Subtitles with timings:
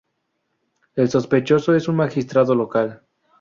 [0.95, 3.03] El sospechoso es un magistrado local.